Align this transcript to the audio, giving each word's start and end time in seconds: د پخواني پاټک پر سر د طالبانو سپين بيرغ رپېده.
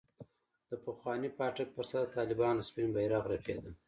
د 0.69 0.71
پخواني 0.85 1.29
پاټک 1.37 1.69
پر 1.75 1.85
سر 1.91 2.03
د 2.07 2.11
طالبانو 2.17 2.67
سپين 2.69 2.89
بيرغ 2.95 3.23
رپېده. 3.33 3.71